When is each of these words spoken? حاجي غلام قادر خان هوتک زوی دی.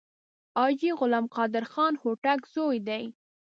حاجي 0.57 0.89
غلام 0.99 1.25
قادر 1.35 1.63
خان 1.71 1.93
هوتک 2.01 2.39
زوی 2.53 2.77
دی. 2.87 3.03